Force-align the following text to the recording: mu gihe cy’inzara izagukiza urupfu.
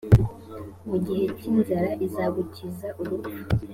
mu 0.89 0.97
gihe 1.05 1.25
cy’inzara 1.37 1.89
izagukiza 2.05 2.87
urupfu. 3.01 3.37